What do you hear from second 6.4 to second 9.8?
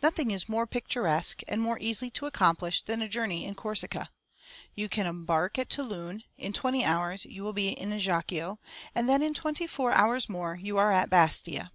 twenty hours you will be in Ajaccio, and then in twenty